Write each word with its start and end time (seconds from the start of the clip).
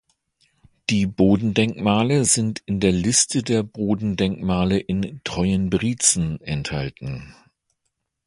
Die 0.89 1.05
Bodendenkmale 1.05 2.25
sind 2.25 2.63
in 2.65 2.79
der 2.79 2.91
Liste 2.91 3.43
der 3.43 3.61
Bodendenkmale 3.61 4.79
in 4.79 5.21
Treuenbrietzen 5.23 6.41
enthalten. 6.41 7.35